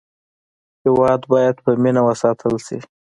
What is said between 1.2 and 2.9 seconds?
باید په مینه وساتل شي.